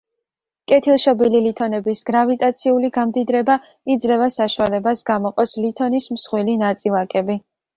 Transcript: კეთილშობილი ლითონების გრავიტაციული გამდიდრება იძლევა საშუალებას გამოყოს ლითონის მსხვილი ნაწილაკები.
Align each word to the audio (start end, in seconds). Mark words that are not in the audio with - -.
კეთილშობილი 0.69 1.41
ლითონების 1.47 2.01
გრავიტაციული 2.07 2.91
გამდიდრება 2.97 3.59
იძლევა 3.97 4.31
საშუალებას 4.39 5.05
გამოყოს 5.11 5.55
ლითონის 5.67 6.09
მსხვილი 6.17 6.61
ნაწილაკები. 6.67 7.39